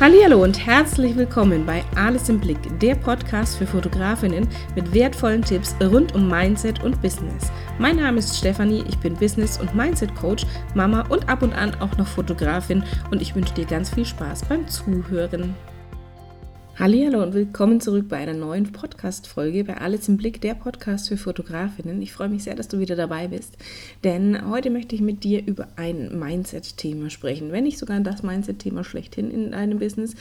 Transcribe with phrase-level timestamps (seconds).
[0.00, 5.74] Hallo und herzlich willkommen bei Alles im Blick, der Podcast für Fotografinnen mit wertvollen Tipps
[5.80, 7.50] rund um Mindset und Business.
[7.80, 11.96] Mein Name ist Stefanie, ich bin Business- und Mindset-Coach, Mama und ab und an auch
[11.96, 15.56] noch Fotografin und ich wünsche dir ganz viel Spaß beim Zuhören.
[16.80, 21.16] Hallo und willkommen zurück bei einer neuen Podcast-Folge bei Alles im Blick, der Podcast für
[21.16, 22.00] Fotografinnen.
[22.02, 23.56] Ich freue mich sehr, dass du wieder dabei bist,
[24.04, 28.84] denn heute möchte ich mit dir über ein Mindset-Thema sprechen, wenn nicht sogar das Mindset-Thema
[28.84, 30.14] schlechthin in deinem Business,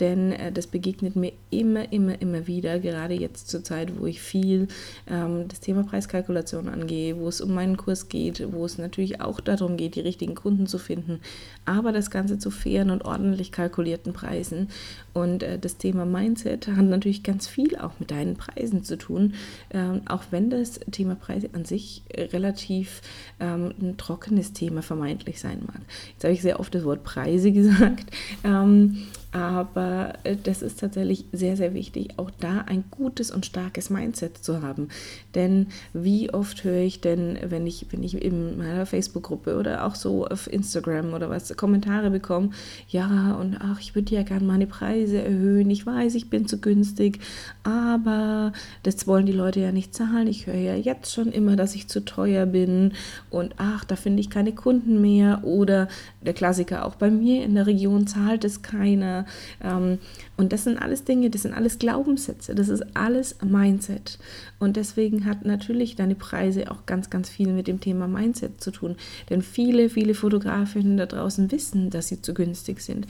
[0.00, 4.20] denn äh, das begegnet mir immer, immer, immer wieder, gerade jetzt zur Zeit, wo ich
[4.20, 4.68] viel
[5.06, 9.40] ähm, das Thema Preiskalkulation angehe, wo es um meinen Kurs geht, wo es natürlich auch
[9.40, 11.20] darum geht, die richtigen Kunden zu finden,
[11.66, 14.68] aber das Ganze zu fairen und ordentlich kalkulierten Preisen.
[15.12, 19.34] Und äh, das Thema Mindset hat natürlich ganz viel auch mit deinen Preisen zu tun,
[19.70, 23.02] ähm, auch wenn das Thema Preise an sich relativ
[23.38, 25.80] ähm, ein trockenes Thema vermeintlich sein mag.
[26.12, 28.06] Jetzt habe ich sehr oft das Wort Preise gesagt.
[28.44, 33.88] Ähm, aber äh, das ist tatsächlich sehr, sehr wichtig, auch da ein gutes und starkes
[33.88, 34.88] Mindset zu haben.
[35.34, 39.94] Denn wie oft höre ich denn, wenn ich, wenn ich in meiner Facebook-Gruppe oder auch
[39.94, 42.50] so auf Instagram oder was Kommentare bekomme,
[42.88, 46.60] ja, und ach, ich würde ja gerne meine Preise erhöhen, ich weiß, ich bin zu
[46.60, 47.20] günstig,
[47.62, 50.26] aber das wollen die Leute ja nicht zahlen.
[50.26, 52.92] Ich höre ja jetzt schon immer, dass ich zu teuer bin
[53.30, 55.44] und ach, da finde ich keine Kunden mehr.
[55.44, 55.88] Oder
[56.22, 59.19] der Klassiker, auch bei mir in der Region zahlt es keiner
[59.62, 59.98] ähm,
[60.36, 64.18] und das sind alles Dinge, das sind alles Glaubenssätze, das ist alles Mindset.
[64.58, 68.70] Und deswegen hat natürlich deine Preise auch ganz, ganz viel mit dem Thema Mindset zu
[68.70, 68.96] tun.
[69.28, 73.06] Denn viele, viele Fotografinnen da draußen wissen, dass sie zu günstig sind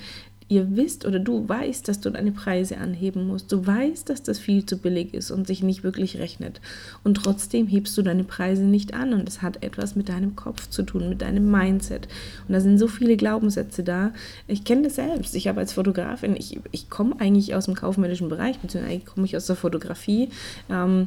[0.50, 3.52] ihr wisst oder du weißt, dass du deine Preise anheben musst.
[3.52, 6.60] Du weißt, dass das viel zu billig ist und sich nicht wirklich rechnet.
[7.04, 9.14] Und trotzdem hebst du deine Preise nicht an.
[9.14, 12.08] Und es hat etwas mit deinem Kopf zu tun, mit deinem Mindset.
[12.48, 14.12] Und da sind so viele Glaubenssätze da.
[14.48, 15.36] Ich kenne das selbst.
[15.36, 19.36] Ich habe als Fotografin, ich, ich komme eigentlich aus dem kaufmännischen Bereich, beziehungsweise komme ich
[19.36, 20.30] aus der Fotografie.
[20.68, 21.06] Ähm,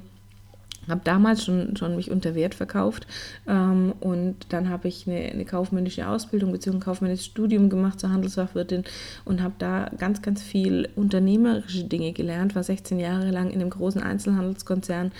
[0.89, 3.07] habe damals schon, schon mich unter Wert verkauft
[3.47, 6.77] ähm, und dann habe ich eine, eine, kaufmännische Ausbildung bzw.
[6.77, 8.83] ein kaufmännisches Studium gemacht zur Handelsfachwirtin
[9.25, 13.69] und habe da ganz, ganz viel unternehmerische Dinge gelernt, war 16 Jahre lang in einem
[13.69, 15.11] großen Einzelhandelskonzern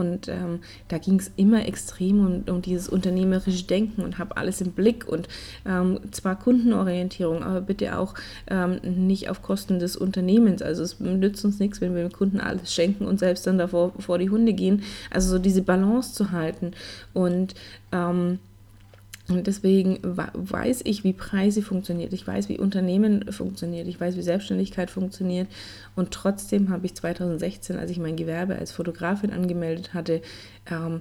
[0.00, 4.62] und ähm, da ging es immer extrem um, um, dieses unternehmerische Denken und habe alles
[4.62, 5.28] im Blick und
[5.66, 8.14] ähm, zwar Kundenorientierung, aber bitte auch
[8.48, 10.62] ähm, nicht auf Kosten des Unternehmens.
[10.62, 13.92] Also es nützt uns nichts, wenn wir dem Kunden alles schenken und selbst dann davor
[13.98, 14.82] vor die Hunde gehen.
[15.10, 16.72] Also so diese Balance zu halten
[17.12, 17.54] und
[17.92, 18.38] ähm,
[19.30, 22.12] und deswegen weiß ich, wie Preise funktioniert.
[22.12, 23.86] Ich weiß, wie Unternehmen funktioniert.
[23.86, 25.46] Ich weiß, wie Selbstständigkeit funktioniert.
[25.94, 30.20] Und trotzdem habe ich 2016, als ich mein Gewerbe als Fotografin angemeldet hatte,
[30.70, 31.00] ähm,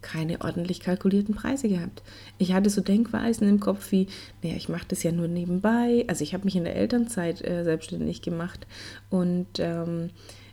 [0.00, 2.02] keine ordentlich kalkulierten Preise gehabt.
[2.38, 4.08] Ich hatte so Denkweisen im Kopf wie,
[4.42, 6.04] naja, ich mache das ja nur nebenbei.
[6.08, 8.66] Also ich habe mich in der Elternzeit äh, selbstständig gemacht
[9.10, 10.10] und ähm,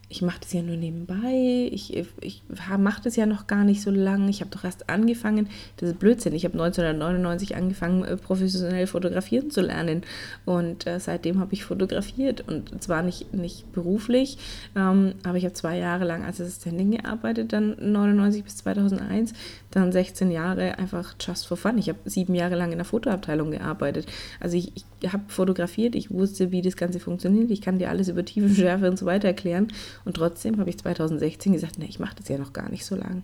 [0.09, 2.43] ich mache das ja nur nebenbei, ich, ich
[2.77, 5.99] mache das ja noch gar nicht so lange, ich habe doch erst angefangen, das ist
[5.99, 10.03] Blödsinn, ich habe 1999 angefangen, äh, professionell fotografieren zu lernen
[10.45, 14.37] und äh, seitdem habe ich fotografiert und zwar nicht, nicht beruflich,
[14.75, 19.33] ähm, aber ich habe zwei Jahre lang als Assistentin gearbeitet, dann 99 bis 2001,
[19.71, 21.77] dann 16 Jahre einfach just for fun.
[21.77, 24.07] Ich habe sieben Jahre lang in der Fotoabteilung gearbeitet.
[24.39, 28.07] Also ich, ich habe fotografiert, ich wusste, wie das Ganze funktioniert, ich kann dir alles
[28.07, 29.67] über Tiefenschärfe und so weiter erklären
[30.05, 32.95] und trotzdem habe ich 2016 gesagt, ne, ich mache das ja noch gar nicht so
[32.95, 33.23] lang.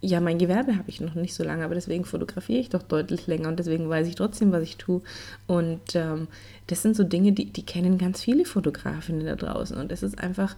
[0.00, 3.28] Ja, mein Gewerbe habe ich noch nicht so lange, aber deswegen fotografiere ich doch deutlich
[3.28, 5.00] länger und deswegen weiß ich trotzdem, was ich tue.
[5.46, 6.26] Und ähm,
[6.66, 9.76] das sind so Dinge, die, die kennen ganz viele Fotografinnen da draußen.
[9.76, 10.56] Und das ist einfach,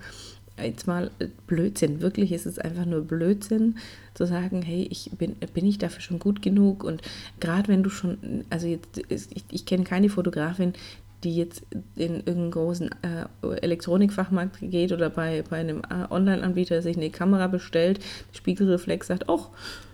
[0.63, 3.77] jetzt mal äh, Blödsinn, wirklich ist es einfach nur Blödsinn
[4.15, 7.03] zu sagen, hey, ich bin, bin ich dafür schon gut genug und
[7.41, 10.75] gerade wenn du schon, also jetzt, ich, ich kenne keine Fotografin,
[11.25, 11.63] die jetzt
[11.97, 17.47] in irgendeinen großen äh, Elektronikfachmarkt geht oder bei, bei einem äh, Online-Anbieter sich eine Kamera
[17.47, 18.01] bestellt,
[18.33, 19.47] Spiegelreflex sagt, oh,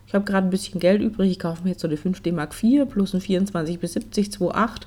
[0.07, 2.53] ich habe gerade ein bisschen Geld übrig, ich kaufe mir jetzt so eine 5D Mark
[2.61, 4.83] IV plus ein 24 bis 70 2.8,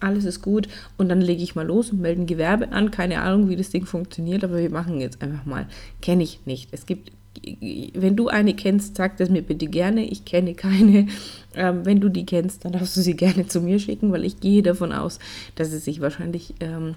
[0.00, 0.68] alles ist gut
[0.98, 3.70] und dann lege ich mal los und melde ein Gewerbe an, keine Ahnung, wie das
[3.70, 5.66] Ding funktioniert, aber wir machen jetzt einfach mal.
[6.02, 6.68] Kenne ich nicht.
[6.72, 7.10] Es gibt
[7.94, 10.04] wenn du eine kennst, sag das mir bitte gerne.
[10.04, 11.06] Ich kenne keine.
[11.54, 14.40] Ähm, wenn du die kennst, dann darfst du sie gerne zu mir schicken, weil ich
[14.40, 15.18] gehe davon aus,
[15.54, 16.96] dass es sich wahrscheinlich ähm,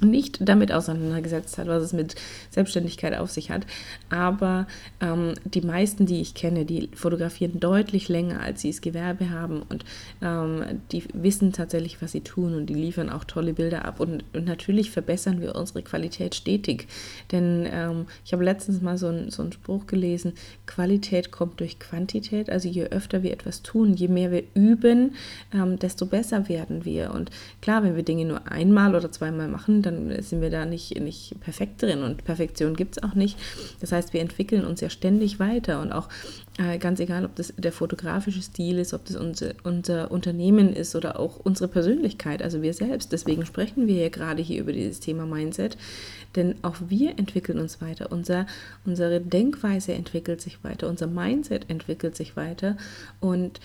[0.00, 2.14] nicht damit auseinandergesetzt hat, was es mit
[2.50, 3.66] Selbstständigkeit auf sich hat.
[4.08, 4.66] Aber
[5.00, 9.62] ähm, die meisten, die ich kenne, die fotografieren deutlich länger, als sie es Gewerbe haben
[9.62, 9.84] und
[10.22, 14.00] ähm, die wissen tatsächlich, was sie tun und die liefern auch tolle Bilder ab.
[14.00, 16.88] Und, und natürlich verbessern wir unsere Qualität stetig.
[17.32, 20.32] Denn ähm, ich habe letztens mal so, ein, so einen Spruch gelesen,
[20.66, 22.50] Qualität kommt durch Quantität.
[22.50, 25.14] Also je öfter wir etwas tun, je mehr wir üben,
[25.52, 27.12] ähm, desto besser werden wir.
[27.12, 27.30] Und
[27.60, 30.98] klar, wenn wir Dinge nur einmal oder zweimal machen, dann dann sind wir da nicht,
[31.00, 33.38] nicht perfekt drin und Perfektion gibt es auch nicht.
[33.80, 36.08] Das heißt, wir entwickeln uns ja ständig weiter und auch
[36.58, 40.94] äh, ganz egal, ob das der fotografische Stil ist, ob das unser, unser Unternehmen ist
[40.94, 43.12] oder auch unsere Persönlichkeit, also wir selbst.
[43.12, 45.76] Deswegen sprechen wir ja gerade hier über dieses Thema Mindset,
[46.36, 48.12] denn auch wir entwickeln uns weiter.
[48.12, 48.46] Unser,
[48.84, 52.76] unsere Denkweise entwickelt sich weiter, unser Mindset entwickelt sich weiter
[53.20, 53.60] und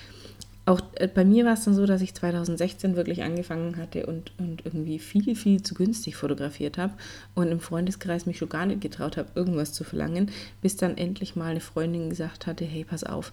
[0.65, 4.31] auch äh, bei mir war es dann so, dass ich 2016 wirklich angefangen hatte und,
[4.39, 6.93] und irgendwie viel, viel zu günstig fotografiert habe
[7.35, 10.31] und im Freundeskreis mich schon gar nicht getraut habe, irgendwas zu verlangen,
[10.61, 13.31] bis dann endlich mal eine Freundin gesagt hatte, hey, pass auf,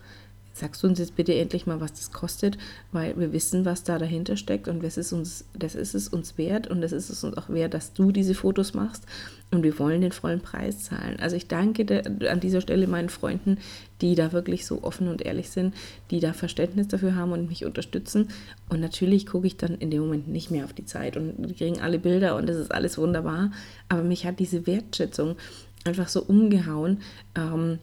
[0.52, 2.58] sagst du uns jetzt bitte endlich mal, was das kostet,
[2.92, 6.36] weil wir wissen, was da dahinter steckt und das ist, uns, das ist es uns
[6.38, 9.04] wert und das ist es uns auch wert, dass du diese Fotos machst
[9.50, 11.18] und wir wollen den vollen Preis zahlen.
[11.20, 13.58] Also ich danke de, an dieser Stelle meinen Freunden,
[14.00, 15.74] die da wirklich so offen und ehrlich sind,
[16.10, 18.28] die da Verständnis dafür haben und mich unterstützen.
[18.68, 21.54] Und natürlich gucke ich dann in dem Moment nicht mehr auf die Zeit und die
[21.54, 23.52] kriegen alle Bilder und das ist alles wunderbar.
[23.88, 25.36] Aber mich hat diese Wertschätzung
[25.84, 27.00] einfach so umgehauen.
[27.34, 27.78] Ähm,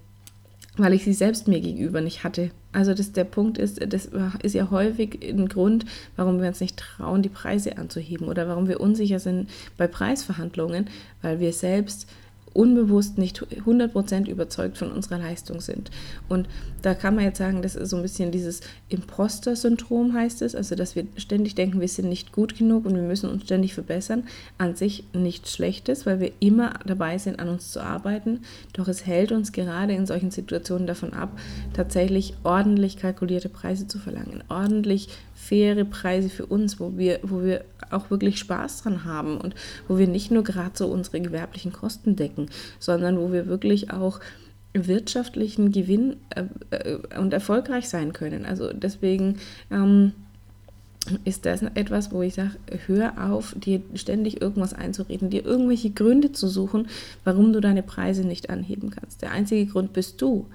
[0.80, 2.52] weil ich sie selbst mir gegenüber nicht hatte.
[2.72, 4.10] Also das, der Punkt ist, das
[4.44, 5.86] ist ja häufig ein Grund,
[6.16, 10.90] warum wir uns nicht trauen, die Preise anzuheben oder warum wir unsicher sind bei Preisverhandlungen,
[11.22, 12.08] weil wir selbst
[12.54, 15.92] unbewusst nicht 100% überzeugt von unserer Leistung sind.
[16.28, 16.48] Und
[16.82, 20.76] da kann man jetzt sagen, das ist so ein bisschen dieses Imposter-Syndrom heißt es, also
[20.76, 24.24] dass wir ständig denken, wir sind nicht gut genug und wir müssen uns ständig verbessern.
[24.58, 28.42] An sich nichts Schlechtes, weil wir immer dabei sind, an uns zu arbeiten.
[28.74, 31.38] Doch es hält uns gerade in solchen Situationen davon ab,
[31.74, 37.64] tatsächlich ordentlich kalkulierte Preise zu verlangen, ordentlich faire Preise für uns, wo wir, wo wir
[37.90, 39.56] auch wirklich Spaß dran haben und
[39.88, 42.39] wo wir nicht nur gerade so unsere gewerblichen Kosten decken,
[42.80, 44.20] sondern wo wir wirklich auch
[44.74, 48.46] wirtschaftlichen Gewinn äh, äh, und erfolgreich sein können.
[48.46, 49.40] Also deswegen
[49.72, 50.14] ähm,
[51.26, 52.52] ist das etwas, wo ich sage,
[52.86, 56.88] hör auf, dir ständig irgendwas einzureden, dir irgendwelche Gründe zu suchen,
[57.24, 59.22] warum du deine Preise nicht anheben kannst.
[59.22, 60.48] Der einzige Grund bist du.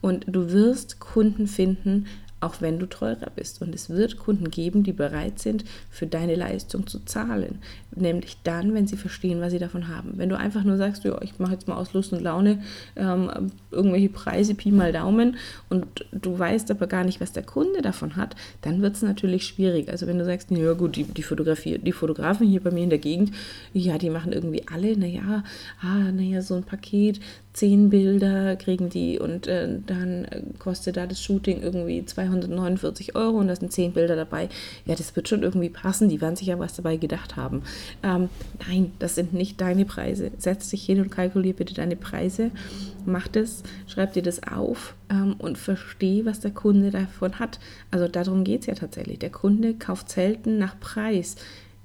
[0.00, 2.06] Und du wirst Kunden finden,
[2.40, 3.62] auch wenn du teurer bist.
[3.62, 7.60] Und es wird Kunden geben, die bereit sind, für deine Leistung zu zahlen.
[7.94, 10.12] Nämlich dann, wenn sie verstehen, was sie davon haben.
[10.16, 12.62] Wenn du einfach nur sagst, ja, ich mache jetzt mal aus Lust und Laune
[12.96, 13.30] ähm,
[13.70, 15.36] irgendwelche Preise, Pi mal Daumen,
[15.68, 19.46] und du weißt aber gar nicht, was der Kunde davon hat, dann wird es natürlich
[19.46, 19.90] schwierig.
[19.90, 22.90] Also wenn du sagst, ja gut, die, die, Fotografie, die Fotografen hier bei mir in
[22.90, 23.32] der Gegend,
[23.74, 25.44] ja, die machen irgendwie alle, naja,
[25.82, 27.20] ah, naja, so ein Paket,
[27.52, 30.26] zehn Bilder kriegen die und äh, dann
[30.58, 34.48] kostet da das Shooting irgendwie 249 Euro und da sind zehn Bilder dabei.
[34.86, 37.62] Ja, das wird schon irgendwie passen, die werden sich ja was dabei gedacht haben.
[38.02, 38.28] Ähm,
[38.66, 40.30] nein, das sind nicht deine Preise.
[40.38, 42.50] Setz dich hin und kalkulier bitte deine Preise.
[43.06, 47.58] Mach das, schreib dir das auf ähm, und versteh, was der Kunde davon hat.
[47.90, 49.18] Also darum geht es ja tatsächlich.
[49.18, 51.36] Der Kunde kauft selten nach Preis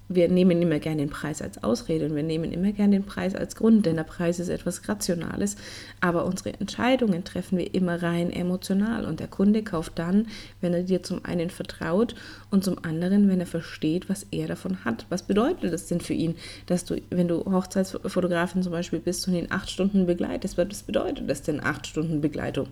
[0.09, 3.35] wir nehmen immer gerne den Preis als Ausrede und wir nehmen immer gerne den Preis
[3.35, 5.57] als Grund, denn der Preis ist etwas Rationales,
[5.99, 10.27] aber unsere Entscheidungen treffen wir immer rein emotional und der Kunde kauft dann,
[10.61, 12.15] wenn er dir zum einen vertraut
[12.51, 15.05] und zum anderen, wenn er versteht, was er davon hat.
[15.09, 16.35] Was bedeutet das denn für ihn,
[16.67, 21.29] dass du, wenn du Hochzeitsfotografin zum Beispiel bist und ihn acht Stunden begleitest, was bedeutet
[21.29, 22.67] das denn acht Stunden Begleitung?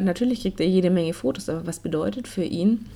[0.00, 2.86] Natürlich kriegt er jede Menge Fotos, aber was bedeutet für ihn,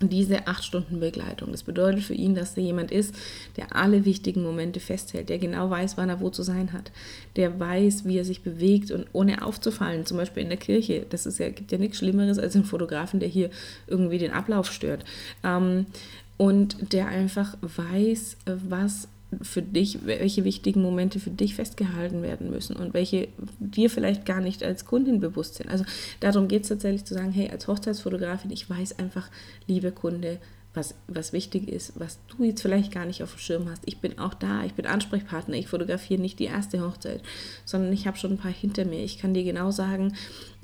[0.00, 1.50] diese acht Stunden Begleitung.
[1.52, 3.14] Das bedeutet für ihn, dass da jemand ist,
[3.56, 6.90] der alle wichtigen Momente festhält, der genau weiß, wann er wo zu sein hat,
[7.36, 11.04] der weiß, wie er sich bewegt und ohne aufzufallen, zum Beispiel in der Kirche.
[11.10, 13.50] Das ist ja, gibt ja nichts Schlimmeres als einen Fotografen, der hier
[13.86, 15.04] irgendwie den Ablauf stört.
[15.44, 15.86] Ähm,
[16.36, 19.08] und der einfach weiß, was
[19.42, 24.40] für dich, welche wichtigen Momente für dich festgehalten werden müssen und welche dir vielleicht gar
[24.40, 25.70] nicht als Kundin bewusst sind.
[25.70, 25.84] Also
[26.20, 29.30] darum geht es tatsächlich zu sagen, hey, als Hochzeitsfotografin, ich weiß einfach,
[29.66, 30.38] liebe Kunde,
[30.72, 33.82] was, was wichtig ist, was du jetzt vielleicht gar nicht auf dem Schirm hast.
[33.86, 37.22] Ich bin auch da, ich bin Ansprechpartner, ich fotografiere nicht die erste Hochzeit,
[37.64, 39.02] sondern ich habe schon ein paar hinter mir.
[39.02, 40.14] Ich kann dir genau sagen,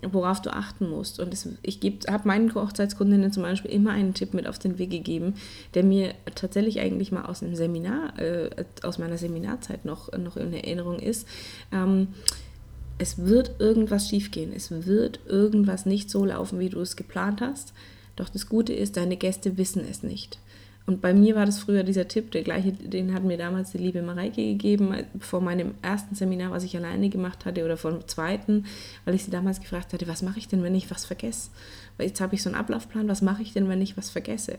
[0.02, 1.18] worauf du achten musst.
[1.18, 4.90] Und das, ich habe meinen Hochzeitskundinnen zum Beispiel immer einen Tipp mit auf den Weg
[4.90, 5.34] gegeben,
[5.75, 8.50] der mir tatsächlich eigentlich mal aus einem Seminar, äh,
[8.84, 11.26] aus meiner Seminarzeit noch, noch in Erinnerung ist.
[11.72, 12.08] Ähm,
[12.98, 17.75] es wird irgendwas schiefgehen, es wird irgendwas nicht so laufen, wie du es geplant hast
[18.16, 20.38] doch das Gute ist, deine Gäste wissen es nicht.
[20.87, 23.78] Und bei mir war das früher dieser Tipp, der gleiche, den hat mir damals die
[23.78, 28.06] liebe Mareike gegeben, vor meinem ersten Seminar, was ich alleine gemacht hatte, oder vor dem
[28.06, 28.66] zweiten,
[29.04, 31.50] weil ich sie damals gefragt hatte, was mache ich denn, wenn ich was vergesse?
[31.96, 34.58] Weil jetzt habe ich so einen Ablaufplan, was mache ich denn, wenn ich was vergesse?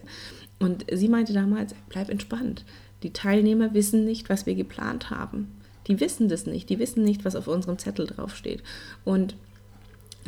[0.60, 2.66] Und sie meinte damals, bleib entspannt.
[3.04, 5.52] Die Teilnehmer wissen nicht, was wir geplant haben.
[5.88, 6.70] Die wissen das nicht.
[6.70, 8.64] Die wissen nicht, was auf unserem Zettel draufsteht.
[9.06, 9.36] Und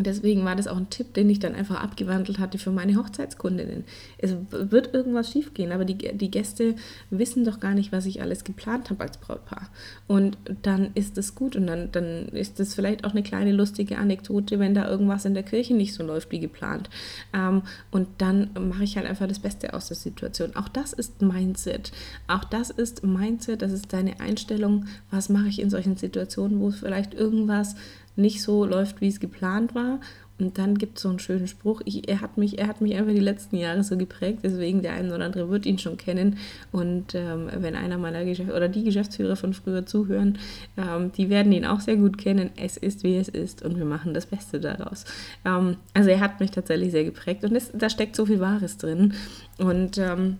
[0.05, 3.83] deswegen war das auch ein Tipp, den ich dann einfach abgewandelt hatte für meine Hochzeitskundinnen.
[4.17, 6.75] Es wird irgendwas schiefgehen, aber die, die Gäste
[7.09, 9.69] wissen doch gar nicht, was ich alles geplant habe als Brautpaar.
[10.07, 13.97] Und dann ist das gut und dann, dann ist das vielleicht auch eine kleine lustige
[13.97, 16.89] Anekdote, wenn da irgendwas in der Kirche nicht so läuft wie geplant.
[17.33, 20.55] Ähm, und dann mache ich halt einfach das Beste aus der Situation.
[20.55, 21.91] Auch das ist Mindset.
[22.27, 26.71] Auch das ist Mindset, das ist deine Einstellung, was mache ich in solchen Situationen, wo
[26.71, 27.75] vielleicht irgendwas
[28.15, 29.99] nicht so läuft, wie es geplant war.
[30.39, 31.81] Und dann gibt es so einen schönen Spruch.
[31.83, 34.93] Ich, er, hat mich, er hat mich einfach die letzten Jahre so geprägt, deswegen der
[34.93, 36.37] eine oder andere wird ihn schon kennen.
[36.71, 40.37] Und ähm, wenn einer meiner Geschäfts oder die Geschäftsführer von früher zuhören,
[40.77, 42.51] ähm, die werden ihn auch sehr gut kennen.
[42.55, 45.03] Es ist, wie es ist und wir machen das Beste daraus.
[45.43, 48.77] Ähm, also er hat mich tatsächlich sehr geprägt und es, da steckt so viel Wahres
[48.77, 49.13] drin.
[49.57, 50.37] Und ähm,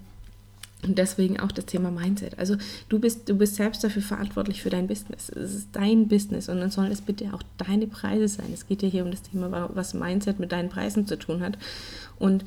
[0.84, 2.40] und deswegen auch das Thema Mindset.
[2.40, 2.56] Also
[2.88, 5.30] du bist, du bist selbst dafür verantwortlich für dein Business.
[5.30, 8.52] Es ist dein Business und dann sollen es bitte auch deine Preise sein.
[8.54, 11.58] Es geht ja hier um das Thema, was Mindset mit deinen Preisen zu tun hat.
[12.18, 12.46] Und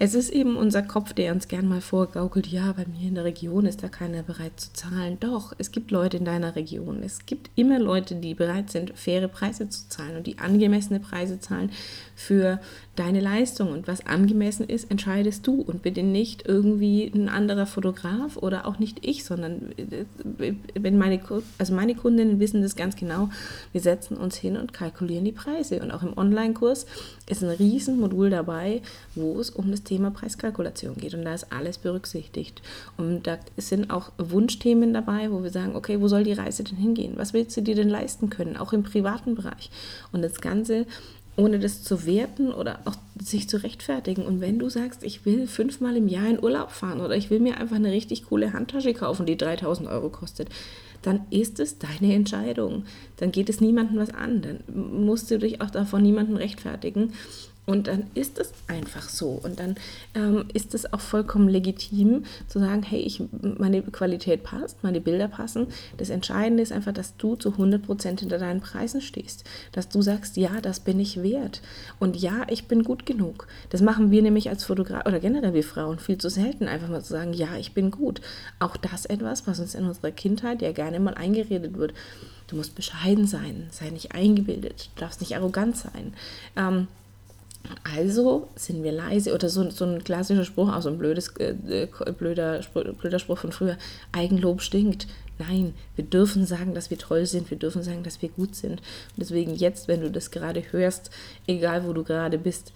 [0.00, 3.24] es ist eben unser Kopf, der uns gern mal vorgaukelt, ja, bei mir in der
[3.24, 5.16] Region ist da keiner bereit zu zahlen.
[5.18, 7.02] Doch, es gibt Leute in deiner Region.
[7.02, 11.40] Es gibt immer Leute, die bereit sind, faire Preise zu zahlen und die angemessene Preise
[11.40, 11.72] zahlen
[12.14, 12.60] für
[12.94, 13.72] deine Leistung.
[13.72, 18.78] Und was angemessen ist, entscheidest du und bitte nicht irgendwie ein anderer Fotograf oder auch
[18.78, 21.20] nicht ich, sondern äh, wenn meine,
[21.58, 23.30] also meine Kundinnen wissen das ganz genau,
[23.72, 25.80] wir setzen uns hin und kalkulieren die Preise.
[25.80, 26.86] Und auch im Online-Kurs
[27.28, 28.80] ist ein Riesenmodul dabei,
[29.16, 31.14] wo es um das Thema Preiskalkulation geht.
[31.14, 32.62] Und da ist alles berücksichtigt.
[32.96, 36.76] Und da sind auch Wunschthemen dabei, wo wir sagen, okay, wo soll die Reise denn
[36.76, 37.14] hingehen?
[37.16, 38.56] Was willst du dir denn leisten können?
[38.56, 39.70] Auch im privaten Bereich.
[40.12, 40.86] Und das Ganze
[41.38, 44.26] ohne das zu werten oder auch sich zu rechtfertigen.
[44.26, 47.38] Und wenn du sagst, ich will fünfmal im Jahr in Urlaub fahren oder ich will
[47.38, 50.48] mir einfach eine richtig coole Handtasche kaufen, die 3000 Euro kostet,
[51.02, 52.84] dann ist es deine Entscheidung.
[53.18, 54.42] Dann geht es niemandem was an.
[54.42, 54.60] Dann
[55.06, 57.12] musst du dich auch davon niemandem rechtfertigen.
[57.68, 59.28] Und dann ist es einfach so.
[59.28, 59.76] Und dann
[60.14, 65.28] ähm, ist es auch vollkommen legitim zu sagen, hey, ich, meine Qualität passt, meine Bilder
[65.28, 65.66] passen.
[65.98, 69.44] Das Entscheidende ist einfach, dass du zu 100% hinter deinen Preisen stehst.
[69.72, 71.60] Dass du sagst, ja, das bin ich wert.
[71.98, 73.46] Und ja, ich bin gut genug.
[73.68, 77.02] Das machen wir nämlich als Fotograf oder generell wir Frauen viel zu selten, einfach mal
[77.02, 78.22] zu sagen, ja, ich bin gut.
[78.60, 81.92] Auch das etwas, was uns in unserer Kindheit ja gerne mal eingeredet wird.
[82.46, 86.14] Du musst bescheiden sein, sei nicht eingebildet, du darfst nicht arrogant sein.
[86.56, 86.88] Ähm,
[87.96, 91.54] also sind wir leise oder so, so ein klassischer Spruch, auch so ein blödes, äh,
[91.68, 93.76] äh blöder, blöder Spruch von früher,
[94.12, 95.06] Eigenlob stinkt.
[95.38, 98.80] Nein, wir dürfen sagen, dass wir toll sind, wir dürfen sagen, dass wir gut sind.
[98.80, 101.10] Und deswegen jetzt, wenn du das gerade hörst,
[101.46, 102.72] egal wo du gerade bist,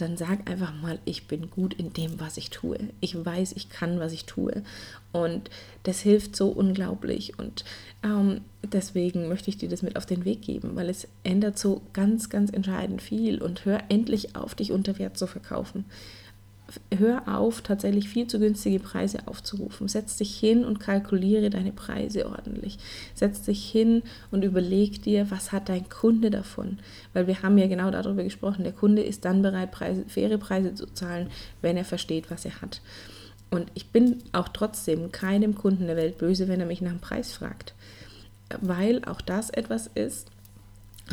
[0.00, 2.78] dann sag einfach mal, ich bin gut in dem, was ich tue.
[3.00, 4.62] Ich weiß, ich kann, was ich tue.
[5.12, 5.50] Und
[5.82, 7.38] das hilft so unglaublich.
[7.38, 7.64] Und
[8.02, 11.82] ähm, deswegen möchte ich dir das mit auf den Weg geben, weil es ändert so
[11.92, 13.42] ganz, ganz entscheidend viel.
[13.42, 15.84] Und hör endlich auf, dich unter Wert zu verkaufen
[16.96, 19.88] hör auf, tatsächlich viel zu günstige Preise aufzurufen.
[19.88, 22.78] Setz dich hin und kalkuliere deine Preise ordentlich.
[23.14, 26.78] Setz dich hin und überleg dir, was hat dein Kunde davon?
[27.12, 28.64] Weil wir haben ja genau darüber gesprochen.
[28.64, 31.30] Der Kunde ist dann bereit, Preise, faire Preise zu zahlen,
[31.62, 32.80] wenn er versteht, was er hat.
[33.50, 37.00] Und ich bin auch trotzdem keinem Kunden der Welt böse, wenn er mich nach dem
[37.00, 37.74] Preis fragt.
[38.60, 40.28] Weil auch das etwas ist,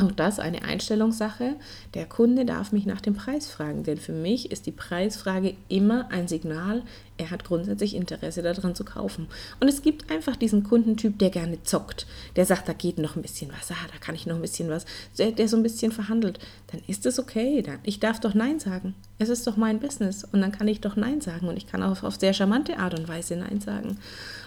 [0.00, 1.56] auch das eine Einstellungssache.
[1.94, 6.10] Der Kunde darf mich nach dem Preis fragen, denn für mich ist die Preisfrage immer
[6.10, 6.82] ein Signal,
[7.18, 9.26] er hat grundsätzlich Interesse daran zu kaufen.
[9.60, 12.06] Und es gibt einfach diesen Kundentyp, der gerne zockt,
[12.36, 14.68] der sagt, da geht noch ein bisschen was, ah, da kann ich noch ein bisschen
[14.68, 14.84] was,
[15.18, 16.38] der, der so ein bisschen verhandelt.
[16.72, 18.94] Dann ist es okay, dann, ich darf doch Nein sagen.
[19.18, 21.82] Es ist doch mein Business und dann kann ich doch Nein sagen und ich kann
[21.82, 23.98] auch auf sehr charmante Art und Weise Nein sagen.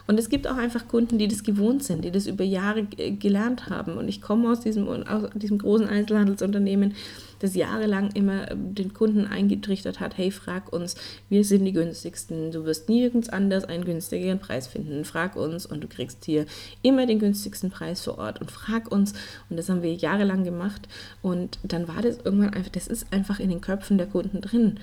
[0.06, 3.70] Und es gibt auch einfach Kunden, die das gewohnt sind, die das über Jahre gelernt
[3.70, 3.98] haben.
[3.98, 6.96] Und ich komme aus diesem, aus diesem großen Einzelhandelsunternehmen,
[7.40, 10.96] das jahrelang immer ähm, den Kunden eingetrichtert hat, hey, frag uns,
[11.30, 15.82] wir sind die günstigsten, du wirst nirgends anders einen günstigeren Preis finden, frag uns und
[15.82, 16.46] du kriegst hier
[16.82, 19.14] immer den günstigsten Preis vor Ort und frag uns.
[19.50, 20.88] Und das haben wir jahrelang gemacht
[21.22, 24.80] und dann war das irgendwann einfach, das ist einfach in den Köpfen der Kunden drin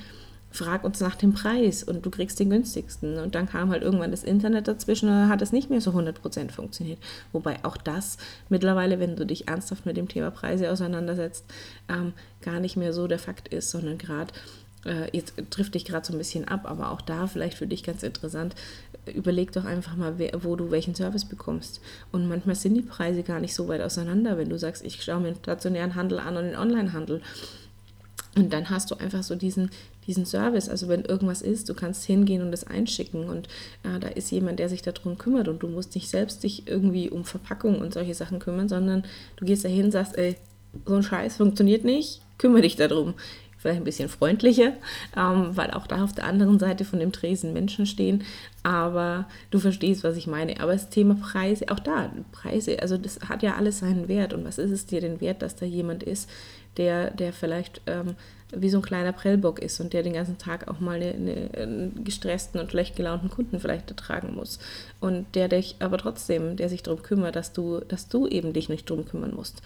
[0.57, 3.19] frag uns nach dem Preis und du kriegst den günstigsten.
[3.19, 6.51] Und dann kam halt irgendwann das Internet dazwischen und hat es nicht mehr so 100%
[6.51, 6.99] funktioniert.
[7.33, 8.17] Wobei auch das
[8.49, 11.45] mittlerweile, wenn du dich ernsthaft mit dem Thema Preise auseinandersetzt,
[11.89, 14.33] ähm, gar nicht mehr so der Fakt ist, sondern gerade
[14.87, 17.83] äh, jetzt trifft dich gerade so ein bisschen ab, aber auch da vielleicht für dich
[17.83, 18.55] ganz interessant,
[19.13, 21.81] überleg doch einfach mal, wo du welchen Service bekommst.
[22.13, 25.21] Und manchmal sind die Preise gar nicht so weit auseinander, wenn du sagst, ich schaue
[25.21, 27.21] mir den stationären Handel an und den Onlinehandel.
[28.37, 29.71] Und dann hast du einfach so diesen,
[30.07, 30.69] diesen Service.
[30.69, 33.25] Also wenn irgendwas ist, du kannst hingehen und das einschicken.
[33.29, 33.49] Und
[33.83, 35.49] ja, da ist jemand, der sich darum kümmert.
[35.49, 39.05] Und du musst nicht selbst dich irgendwie um Verpackung und solche Sachen kümmern, sondern
[39.37, 40.37] du gehst dahin sagst, ey,
[40.85, 43.15] so ein Scheiß funktioniert nicht, kümmere dich darum
[43.67, 44.73] vielleicht ein bisschen freundlicher,
[45.17, 48.23] ähm, weil auch da auf der anderen Seite von dem Tresen Menschen stehen.
[48.63, 50.61] Aber du verstehst, was ich meine.
[50.61, 54.33] Aber das Thema Preise, auch da, Preise, also das hat ja alles seinen Wert.
[54.33, 56.31] Und was ist es dir denn wert, dass da jemand ist,
[56.77, 58.15] der, der vielleicht ähm,
[58.53, 61.51] wie so ein kleiner Prellbock ist und der den ganzen Tag auch mal eine, eine,
[61.57, 64.61] einen gestressten und schlecht gelaunten Kunden vielleicht ertragen muss.
[65.01, 68.69] Und der dich aber trotzdem, der sich darum kümmert, dass du, dass du eben dich
[68.69, 69.63] nicht darum kümmern musst.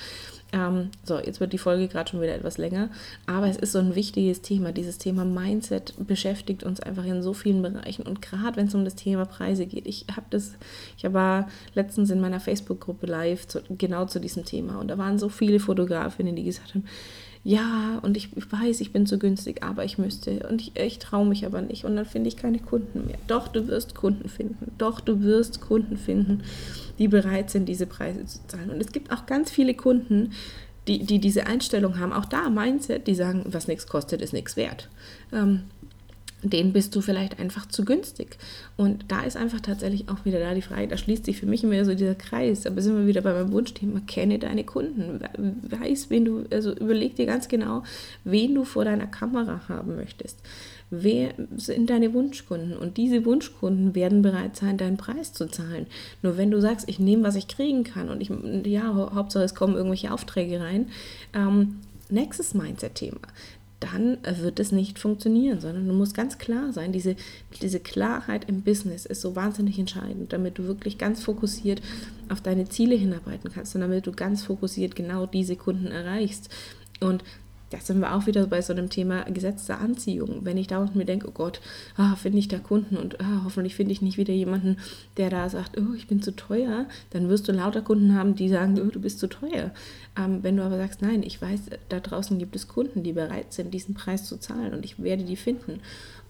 [0.52, 2.88] Ähm, so, jetzt wird die Folge gerade schon wieder etwas länger,
[3.26, 4.72] aber es ist so ein wichtiges Thema.
[4.72, 8.84] Dieses Thema Mindset beschäftigt uns einfach in so vielen Bereichen und gerade wenn es um
[8.84, 9.86] das Thema Preise geht.
[9.86, 10.52] Ich habe das,
[10.96, 15.18] ich war letztens in meiner Facebook-Gruppe live zu, genau zu diesem Thema und da waren
[15.18, 16.84] so viele Fotografinnen, die gesagt haben,
[17.42, 21.26] ja, und ich, weiß, ich bin zu günstig, aber ich müsste und ich, ich traue
[21.26, 23.18] mich aber nicht und dann finde ich keine Kunden mehr.
[23.28, 24.72] Doch, du wirst Kunden finden.
[24.76, 26.42] Doch, du wirst Kunden finden,
[26.98, 28.70] die bereit sind, diese Preise zu zahlen.
[28.70, 30.32] Und es gibt auch ganz viele Kunden,
[30.86, 34.56] die, die diese Einstellung haben, auch da Mindset, die sagen, was nichts kostet, ist nichts
[34.56, 34.90] wert.
[35.32, 35.62] Ähm,
[36.42, 38.38] den bist du vielleicht einfach zu günstig.
[38.76, 41.64] Und da ist einfach tatsächlich auch wieder da die Frage, da schließt sich für mich
[41.64, 45.20] immer so dieser Kreis, aber sind wir wieder bei meinem Wunschthema, kenne deine Kunden,
[45.62, 47.82] weiß, wen du, also überleg dir ganz genau,
[48.24, 50.38] wen du vor deiner Kamera haben möchtest.
[50.92, 52.76] Wer sind deine Wunschkunden?
[52.76, 55.86] Und diese Wunschkunden werden bereit sein, deinen Preis zu zahlen.
[56.22, 58.30] Nur wenn du sagst, ich nehme, was ich kriegen kann und ich,
[58.66, 60.88] ja, Hauptsache es kommen irgendwelche Aufträge rein,
[61.32, 61.76] ähm,
[62.08, 63.20] nächstes Mindset-Thema
[63.80, 66.92] dann wird es nicht funktionieren, sondern du musst ganz klar sein.
[66.92, 67.16] Diese,
[67.62, 71.80] diese Klarheit im Business ist so wahnsinnig entscheidend, damit du wirklich ganz fokussiert
[72.28, 76.50] auf deine Ziele hinarbeiten kannst und damit du ganz fokussiert genau diese Kunden erreichst.
[77.00, 77.24] Und
[77.70, 80.40] da sind wir auch wieder bei so einem Thema Gesetz Anziehung.
[80.44, 81.60] Wenn ich da und mir denke, oh Gott,
[81.96, 84.76] ah, finde ich da Kunden und ah, hoffentlich finde ich nicht wieder jemanden,
[85.16, 88.48] der da sagt, oh, ich bin zu teuer, dann wirst du lauter Kunden haben, die
[88.48, 89.70] sagen, oh, du bist zu teuer.
[90.18, 93.52] Ähm, wenn du aber sagst, nein, ich weiß, da draußen gibt es Kunden, die bereit
[93.52, 95.80] sind, diesen Preis zu zahlen und ich werde die finden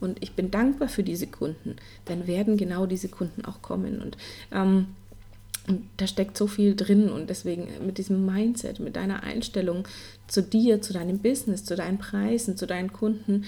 [0.01, 4.01] und ich bin dankbar für diese Kunden, dann werden genau diese Kunden auch kommen.
[4.03, 4.17] Und
[4.53, 4.89] ähm,
[5.71, 9.87] und da steckt so viel drin und deswegen mit diesem Mindset, mit deiner Einstellung
[10.27, 13.45] zu dir, zu deinem Business, zu deinen Preisen, zu deinen Kunden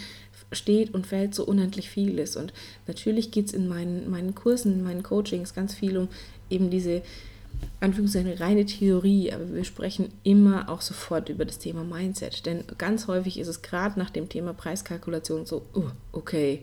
[0.52, 2.37] steht und fällt so unendlich vieles.
[2.37, 2.52] Und
[2.87, 6.06] natürlich geht es in meinen, meinen Kursen, in meinen Coachings ganz viel um
[6.48, 7.02] eben diese
[7.80, 12.46] Anführungszeichen reine Theorie, aber wir sprechen immer auch sofort über das Thema Mindset.
[12.46, 16.62] Denn ganz häufig ist es gerade nach dem Thema Preiskalkulation so, oh, okay,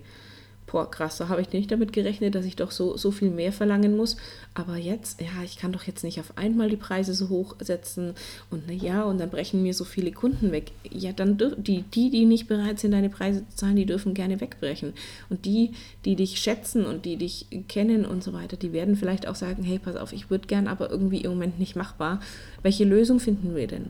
[0.72, 3.52] boah, krass, da habe ich nicht damit gerechnet, dass ich doch so, so viel mehr
[3.52, 4.18] verlangen muss.
[4.54, 8.14] Aber jetzt, ja, ich kann doch jetzt nicht auf einmal die Preise so hoch setzen
[8.50, 10.72] und na ja, und dann brechen mir so viele Kunden weg.
[10.92, 14.40] Ja, dann die, die, die nicht bereit sind, deine Preise zu zahlen, die dürfen gerne
[14.42, 14.94] wegbrechen.
[15.30, 15.72] Und die,
[16.06, 19.64] die dich schätzen und die dich kennen und so weiter, die werden vielleicht auch sagen,
[19.64, 22.22] hey, pass auf, ich würde gern, aber irgendwie im Moment nicht machbar.
[22.62, 23.90] Welche Lösung finden wir denn?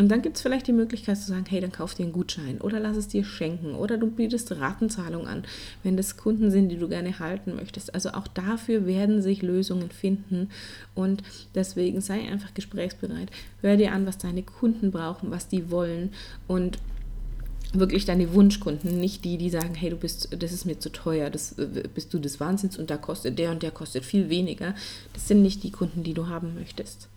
[0.00, 2.58] Und dann gibt es vielleicht die Möglichkeit zu sagen, hey, dann kauf dir einen Gutschein
[2.62, 5.44] oder lass es dir schenken oder du bietest Ratenzahlung an,
[5.82, 7.92] wenn das Kunden sind, die du gerne halten möchtest.
[7.92, 10.48] Also auch dafür werden sich Lösungen finden
[10.94, 11.22] und
[11.54, 13.30] deswegen sei einfach gesprächsbereit.
[13.60, 16.14] Hör dir an, was deine Kunden brauchen, was die wollen
[16.48, 16.78] und
[17.74, 21.28] wirklich deine Wunschkunden, nicht die, die sagen, hey, du bist, das ist mir zu teuer,
[21.28, 24.74] das äh, bist du des Wahnsinns und da kostet der und der kostet viel weniger.
[25.12, 27.10] Das sind nicht die Kunden, die du haben möchtest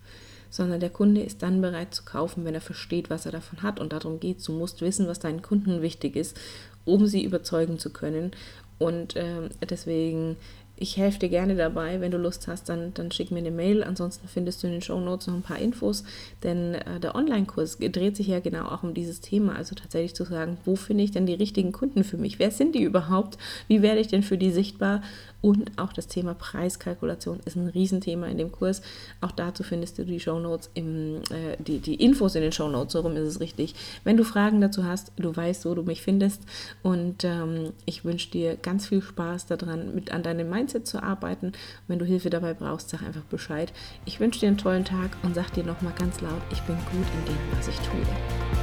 [0.54, 3.80] sondern der Kunde ist dann bereit zu kaufen, wenn er versteht, was er davon hat.
[3.80, 4.44] Und darum geht es.
[4.44, 6.38] Du musst wissen, was deinen Kunden wichtig ist,
[6.86, 8.30] um sie überzeugen zu können.
[8.78, 10.38] Und äh, deswegen
[10.76, 12.02] ich helfe dir gerne dabei.
[12.02, 13.84] Wenn du Lust hast, dann, dann schick mir eine Mail.
[13.84, 16.04] Ansonsten findest du in den Show Notes noch ein paar Infos,
[16.42, 19.56] denn äh, der Online-Kurs dreht sich ja genau auch um dieses Thema.
[19.56, 22.40] Also tatsächlich zu sagen, wo finde ich denn die richtigen Kunden für mich?
[22.40, 23.38] Wer sind die überhaupt?
[23.68, 25.02] Wie werde ich denn für die sichtbar?
[25.44, 28.82] Und auch das Thema Preiskalkulation ist ein Riesenthema in dem Kurs.
[29.20, 32.70] Auch dazu findest du die Show Notes im, äh, die, die Infos in den Show
[32.70, 33.76] Notes, so rum ist es richtig.
[34.06, 36.44] Wenn du Fragen dazu hast, du weißt, wo du mich findest.
[36.82, 41.52] Und ähm, ich wünsche dir ganz viel Spaß daran, mit an deinem Mindset zu arbeiten.
[41.90, 43.74] Wenn du Hilfe dabei brauchst, sag einfach Bescheid.
[44.06, 47.06] Ich wünsche dir einen tollen Tag und sag dir nochmal ganz laut, ich bin gut
[47.20, 48.63] in dem, was ich tue.